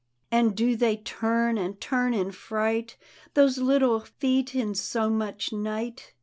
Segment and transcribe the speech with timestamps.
[0.31, 2.97] And do they turn and turn in fright.
[3.35, 6.13] Those little feet, in so much night?